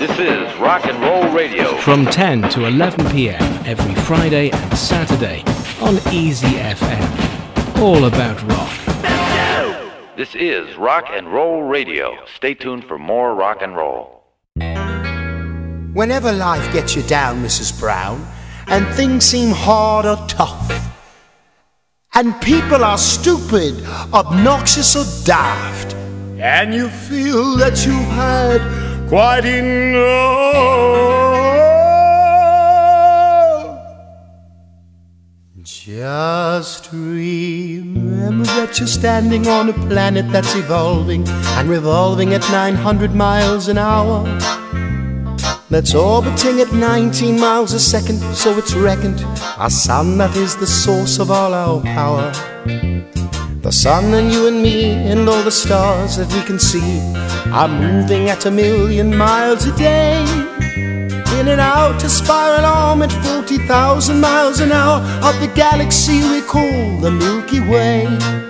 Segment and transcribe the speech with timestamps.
[0.00, 1.76] This is Rock and Roll Radio.
[1.76, 3.42] From 10 to 11 p.m.
[3.66, 5.42] every Friday and Saturday
[5.82, 7.78] on Easy FM.
[7.82, 10.16] All about rock.
[10.16, 12.16] This is Rock and Roll Radio.
[12.34, 14.24] Stay tuned for more rock and roll.
[15.92, 17.78] Whenever life gets you down, Mrs.
[17.78, 18.26] Brown,
[18.68, 20.96] and things seem hard or tough,
[22.14, 25.92] and people are stupid, obnoxious, or daft,
[26.40, 30.70] and you feel that you've had quite enough.
[35.64, 43.66] Just remember that you're standing on a planet that's evolving and revolving at 900 miles
[43.66, 44.22] an hour.
[45.70, 49.24] That's orbiting at 19 miles a second, so it's reckoned
[49.56, 52.32] our sun that is the source of all our power.
[53.62, 56.98] The sun and you and me and all the stars that we can see
[57.52, 60.22] are moving at a million miles a day.
[61.38, 66.40] In and out a spiral arm at 40,000 miles an hour of the galaxy we
[66.40, 68.49] call the Milky Way.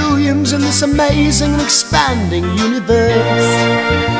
[0.00, 4.19] billions in this amazing and expanding universe.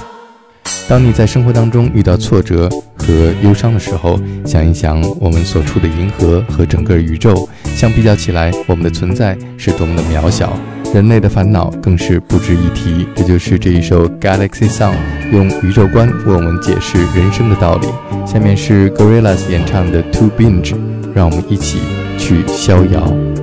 [0.91, 10.51] 当你在生活当中遇到挫折和忧伤的时候，想一想我们所处的银河和整个宇宙，相比较起来，我们的存在是多么的渺小，
[10.93, 13.07] 人类的烦恼更是不值一提。
[13.15, 14.95] 这就是这一首 Galaxy Song，
[15.31, 17.87] 用宇宙观为我们解释人生的道理。
[18.27, 20.75] 下面是 Gorillaz 演唱的 To Binge，
[21.15, 21.79] 让我们一起
[22.17, 23.40] 去逍遥。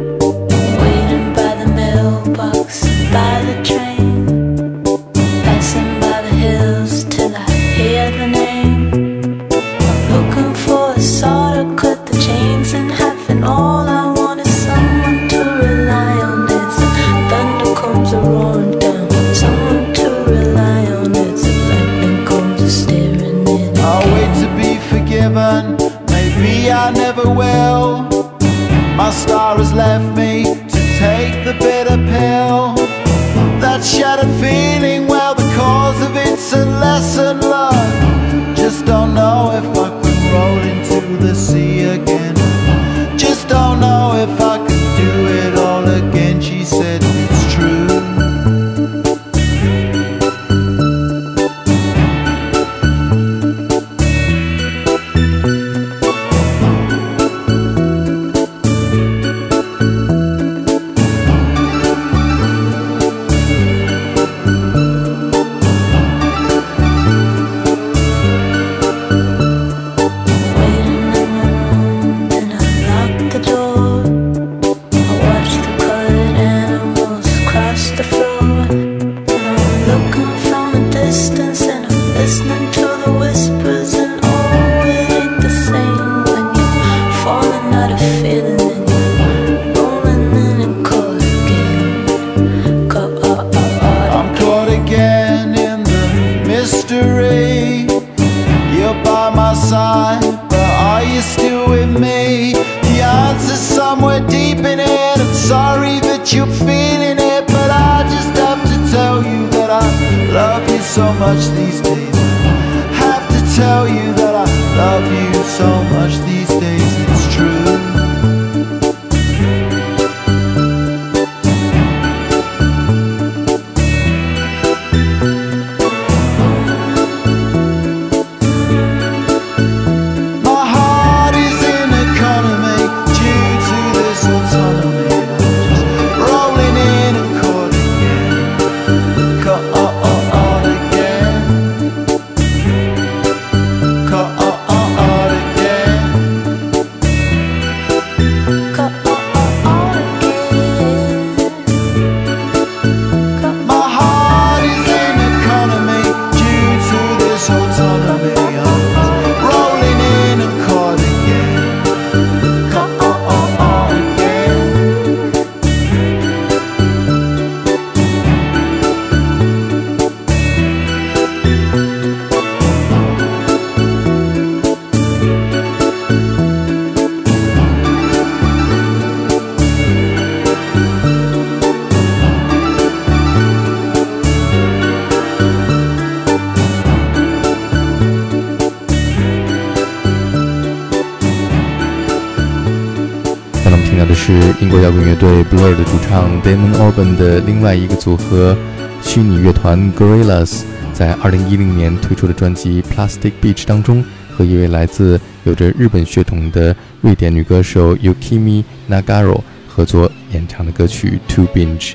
[194.60, 198.56] 英国摇滚乐队 Blur 的主唱 Damon a l b a n 的另外一个组合
[199.00, 200.62] 虚拟乐团 Gorillaz
[200.92, 204.04] 在2010年推出的专辑 Plastic Beach 当中，
[204.36, 211.92] 和一位来自有着日本血统的瑞典女歌手 Yukimi Nagaro 合作演唱的歌曲 To Binge。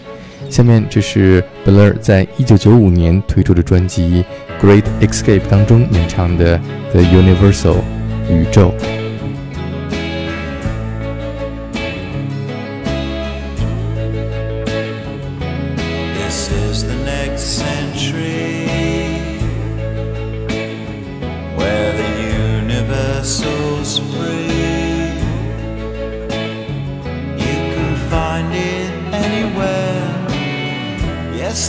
[0.50, 4.24] 下面这是 Blur 在1995年推出的专辑
[4.62, 6.58] Great Escape 当中演唱的
[6.94, 7.82] The Universal
[8.30, 8.74] 宇宙。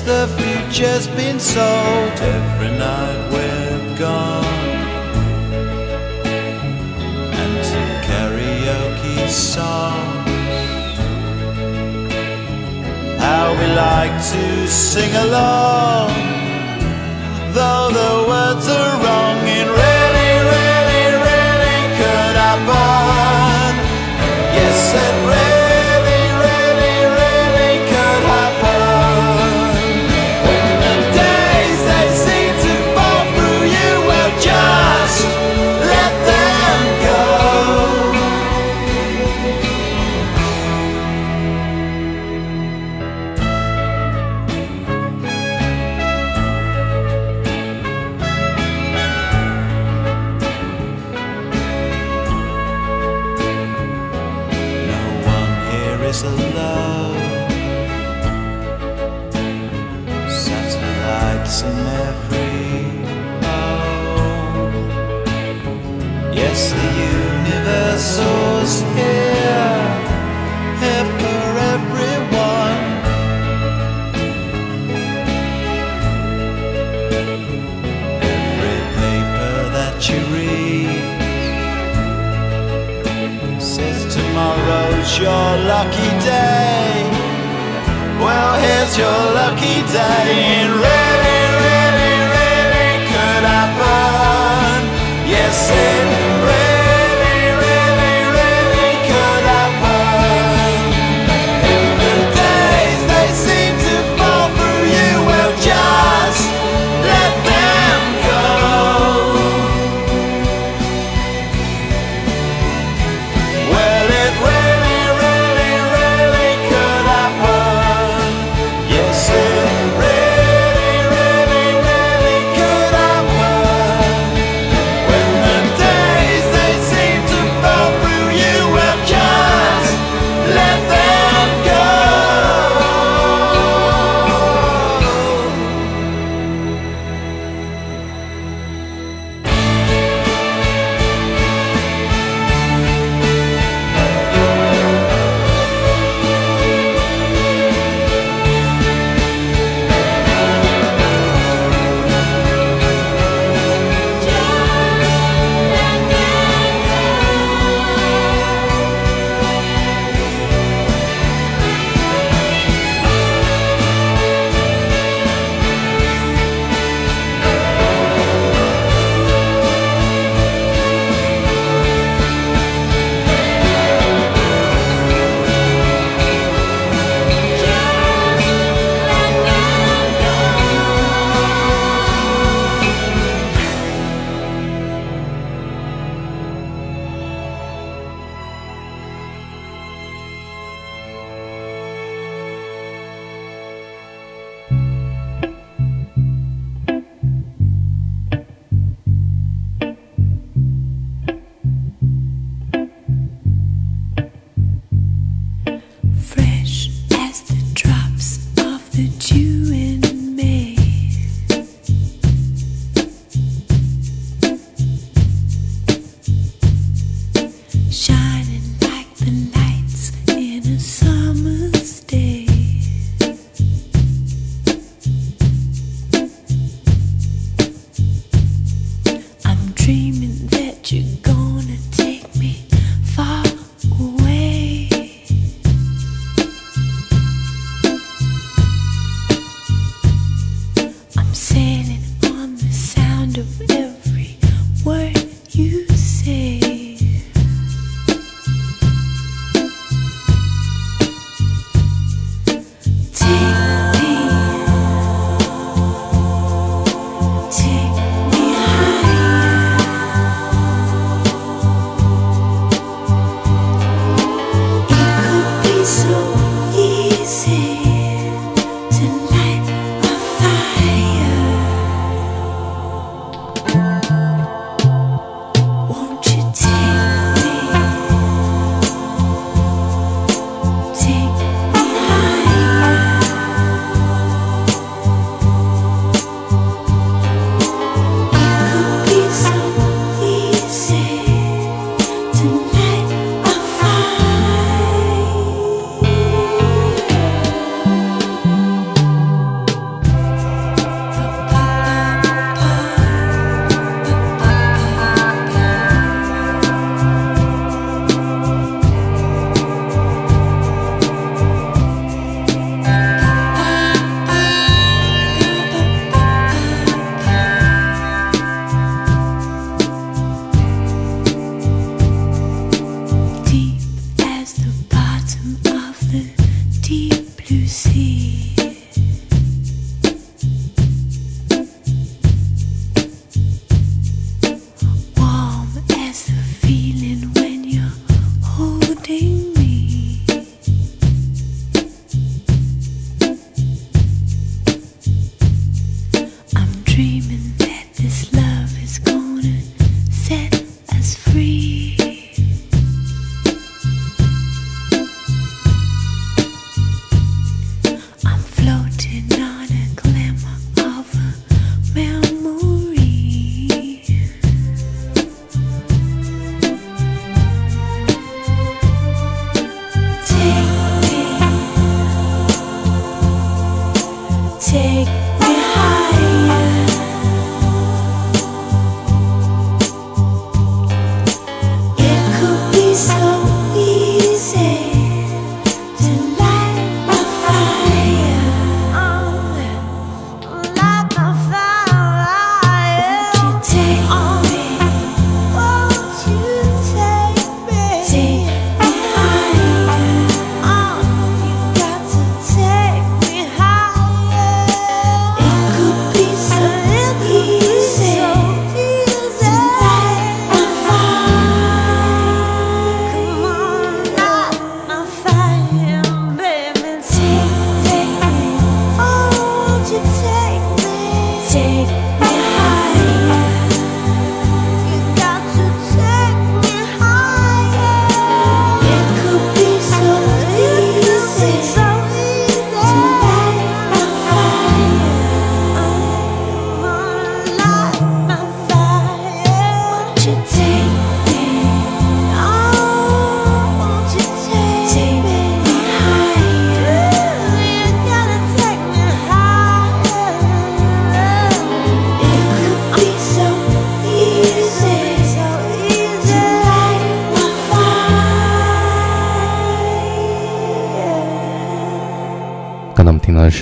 [0.05, 4.45] The future's been sold every night we're gone.
[7.41, 10.25] And to karaoke songs
[13.19, 16.11] how we like to sing along.
[17.55, 19.04] Though the words are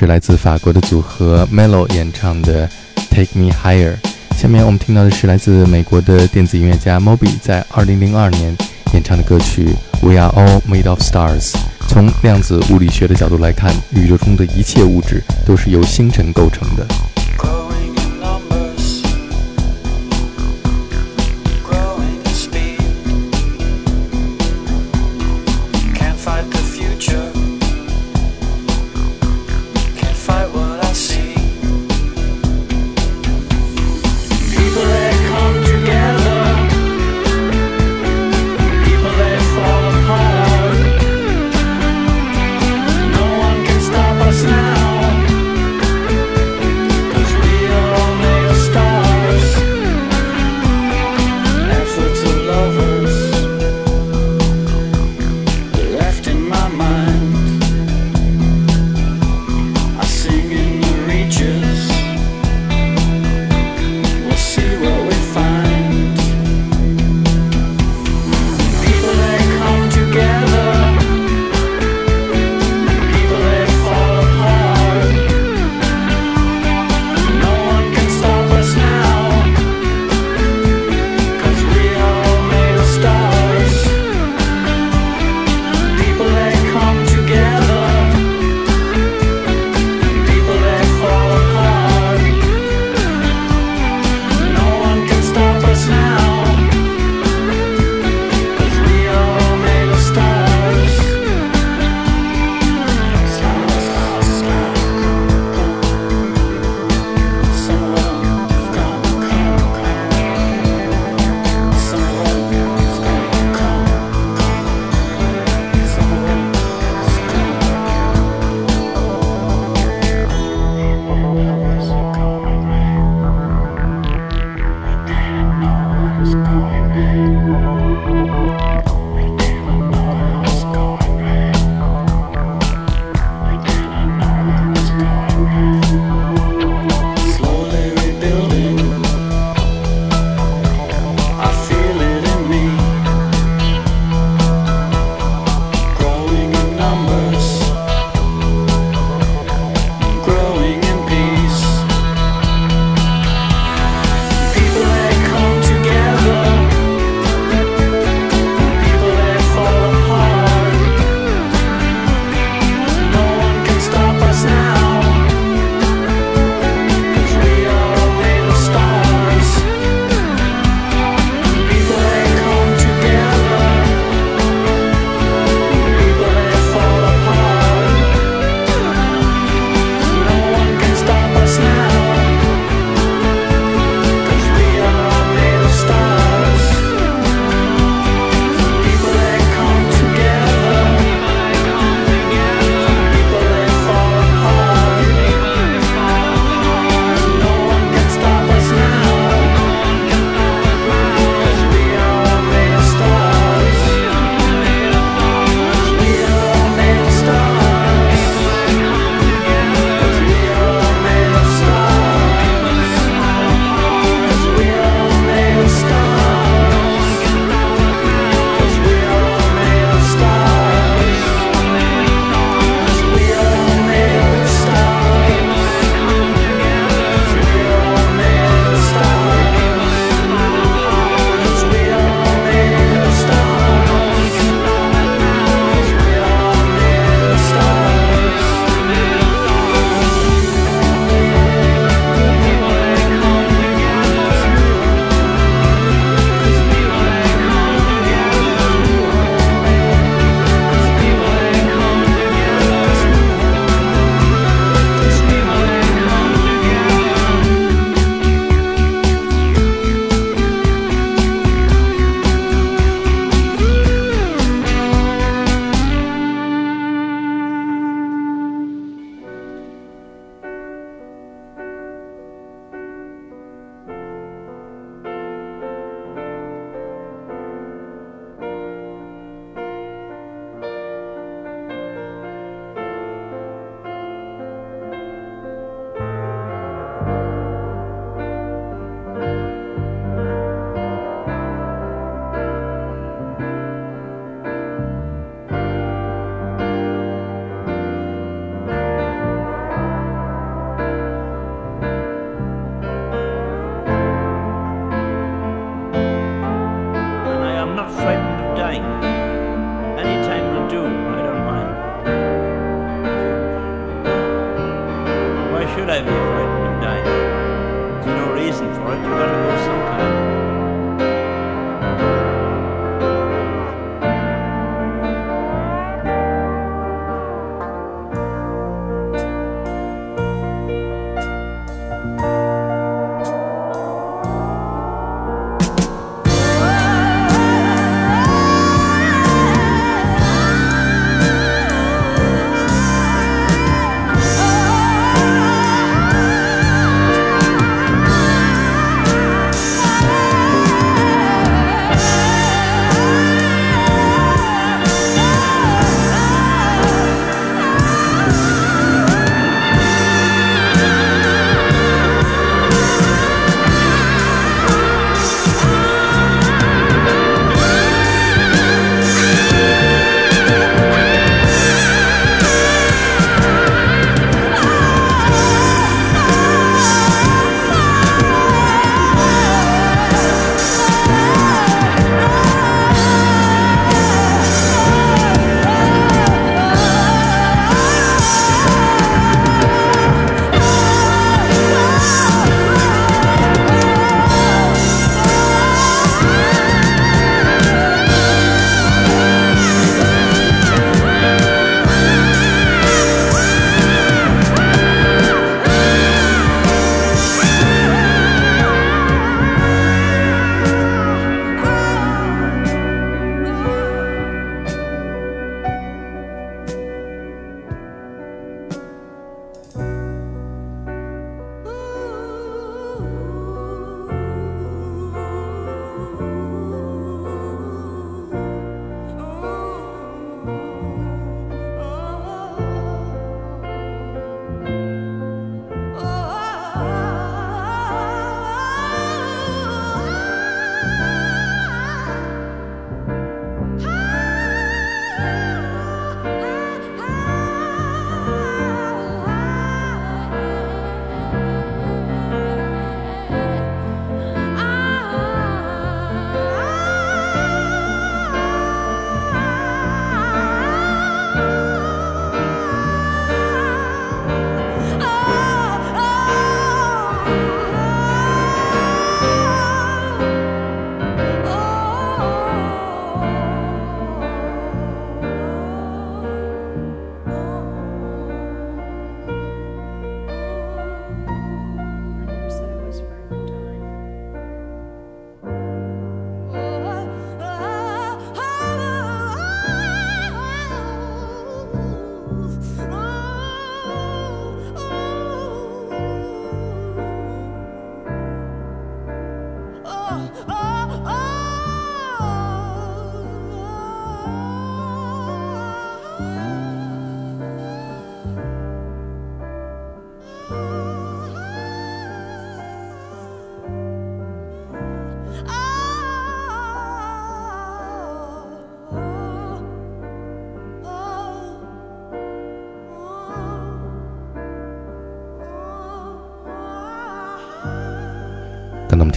[0.02, 2.66] 是来自法国的组合 Melo 演唱的
[3.08, 3.94] 《Take Me Higher》。
[4.36, 8.56] 下面我们听到的是来自美国的电子音乐家 Moby 在2002年
[8.94, 9.68] 演唱的歌曲
[10.04, 11.52] 《We Are All Made of Stars》。
[11.86, 16.84] 从量子物理学的角度来看，宇宙中的一切物质都是由星辰构成的。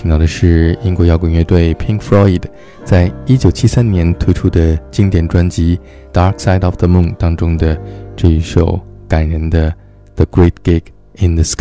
[0.05, 2.43] 听到的是英国摇滚乐队 Pink Floyd
[2.83, 5.79] 在一九七三年推出的经典专辑
[6.15, 7.75] 《Dark Side of the Moon》当中的
[8.15, 9.71] 这一首感人的
[10.15, 10.83] 《The Great Gig
[11.17, 11.55] in the Sky》。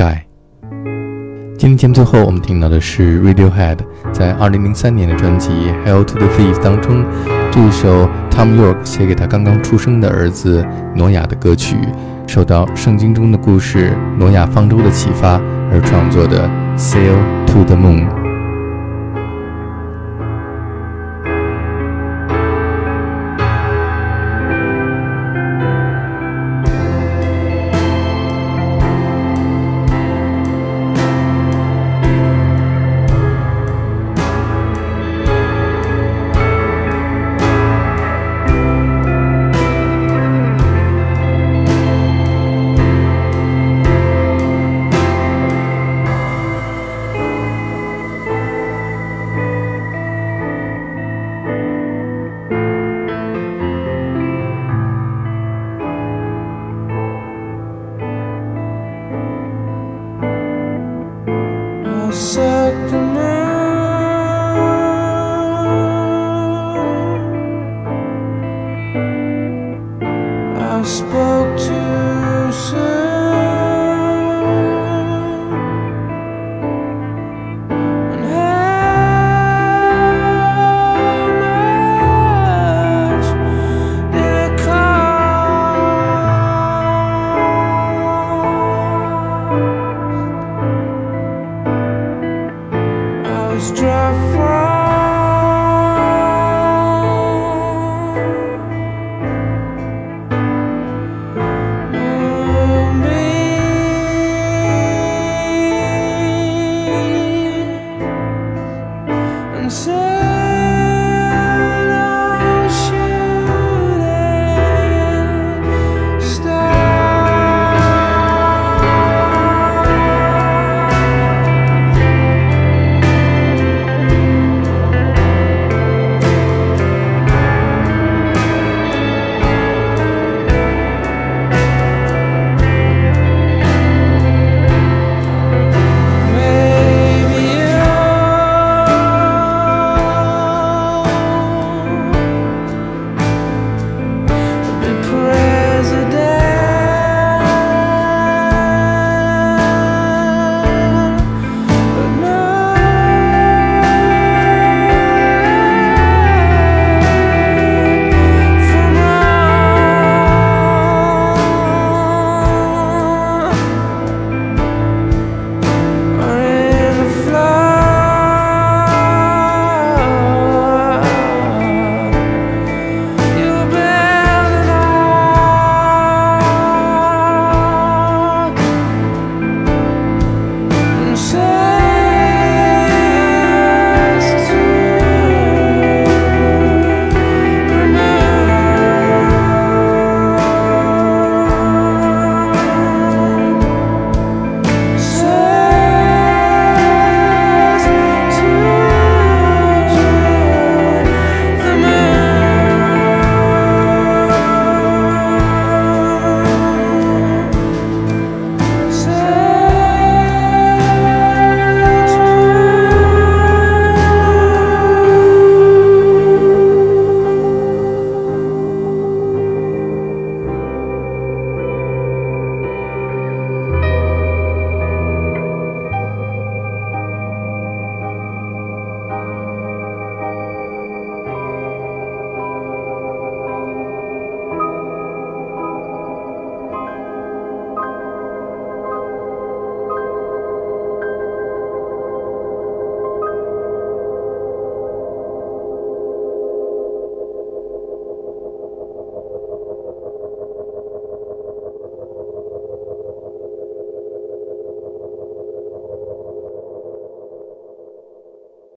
[1.57, 3.78] 今天节目最后我们听到的是 Radiohead
[4.12, 5.48] 在二零零三年的专辑
[5.87, 7.02] 《Hail to the Thief》当中
[7.50, 10.62] 这一首 Tom York 写给他刚刚出生的儿子
[10.94, 11.78] 挪亚的歌曲，
[12.26, 15.40] 受到圣经中的故事挪亚方舟的启发
[15.72, 16.46] 而创作的
[16.78, 18.07] 《Sail to the Moon》。